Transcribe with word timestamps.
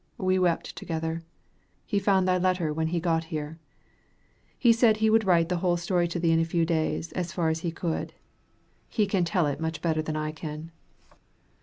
We 0.17 0.39
wept 0.39 0.75
together. 0.75 1.21
He 1.85 1.99
found 1.99 2.27
thy 2.27 2.39
letter 2.39 2.73
when 2.73 2.87
he 2.87 2.99
got 2.99 3.25
here. 3.25 3.59
He 4.57 4.73
said 4.73 4.97
he 4.97 5.11
would 5.11 5.25
write 5.25 5.47
the 5.49 5.57
whole 5.57 5.75
history 5.75 6.07
to 6.07 6.19
thee 6.19 6.31
in 6.31 6.39
a 6.39 6.43
few 6.43 6.65
days, 6.65 7.11
as 7.11 7.31
far 7.31 7.49
as 7.49 7.59
he 7.59 7.69
could. 7.71 8.15
He 8.89 9.05
can 9.05 9.25
tell 9.25 9.45
it 9.45 9.61
much 9.61 9.79
better 9.79 10.01
than 10.01 10.15
I 10.15 10.31
can. 10.31 10.71